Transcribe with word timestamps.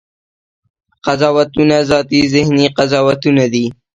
قضاوتونه 1.05 1.75
ذاتي 1.89 2.21
ذهني 2.33 2.65
قضاوتونه 2.77 3.45
دي. 3.53 3.65